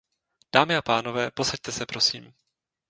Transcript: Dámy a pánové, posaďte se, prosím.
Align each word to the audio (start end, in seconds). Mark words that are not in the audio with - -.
Dámy 0.53 0.75
a 0.77 0.81
pánové, 0.81 1.31
posaďte 1.31 1.71
se, 1.71 1.85
prosím. 1.85 2.33